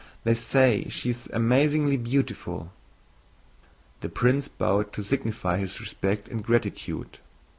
They 0.23 0.33
say 0.33 0.87
she 0.89 1.11
is 1.11 1.29
amazingly 1.31 1.95
beautiful." 1.95 2.73
The 3.99 4.09
prince 4.09 4.47
bowed 4.47 4.91
to 4.93 5.03
signify 5.03 5.57
his 5.59 5.79
respect 5.79 6.27
and 6.27 6.43
gratitude. 6.43 7.19